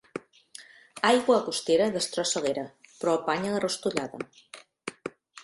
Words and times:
Aigua 1.09 1.35
agostera 1.41 1.89
destrossa 1.97 2.43
l'era, 2.47 2.65
però 3.03 3.15
apanya 3.19 3.53
la 3.59 3.61
rostollada. 3.67 4.25